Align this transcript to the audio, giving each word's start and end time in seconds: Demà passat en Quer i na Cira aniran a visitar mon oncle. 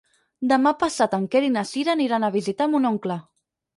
Demà 0.51 0.71
passat 0.83 1.13
en 1.19 1.27
Quer 1.35 1.43
i 1.49 1.53
na 1.57 1.65
Cira 1.73 1.93
aniran 1.99 2.25
a 2.25 2.33
visitar 2.39 2.69
mon 2.73 2.91
oncle. 2.95 3.19